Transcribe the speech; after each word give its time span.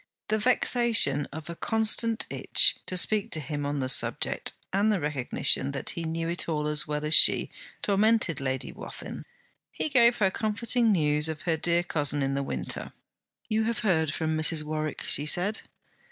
The 0.29 0.39
vexation 0.39 1.27
of 1.31 1.47
a 1.47 1.55
constant 1.55 2.25
itch 2.31 2.75
to 2.87 2.97
speak 2.97 3.29
to 3.33 3.39
him 3.39 3.67
on 3.67 3.81
the 3.81 3.87
subject, 3.87 4.53
and 4.73 4.91
the 4.91 4.99
recognition, 4.99 5.73
that 5.73 5.91
he 5.91 6.05
knew 6.05 6.27
it 6.27 6.49
all 6.49 6.67
as 6.67 6.87
well 6.87 7.05
as 7.05 7.13
she, 7.13 7.51
tormented 7.83 8.41
Lady 8.41 8.71
Wathin. 8.71 9.25
He 9.71 9.89
gave 9.89 10.17
her 10.17 10.31
comforting 10.31 10.91
news 10.91 11.29
of 11.29 11.43
her 11.43 11.55
dear 11.55 11.83
cousin 11.83 12.23
in 12.23 12.33
the 12.33 12.41
Winter. 12.41 12.93
'You 13.47 13.65
have 13.65 13.77
heard 13.85 14.11
from 14.11 14.35
Mrs. 14.35 14.63
Warwick?' 14.63 15.03
she 15.03 15.27
said. 15.27 15.61